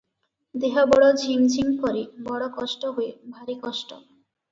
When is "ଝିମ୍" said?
1.23-1.43, 1.55-1.69